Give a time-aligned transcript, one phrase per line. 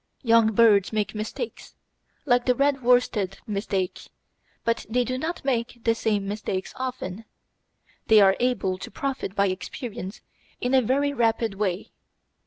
[0.23, 1.75] Young birds make mistakes,
[2.25, 4.07] like the red worsted mistake,
[4.63, 7.23] but they do not make the same mistakes often.
[8.07, 10.21] They are able to profit by experience
[10.59, 11.91] in a very rapid way.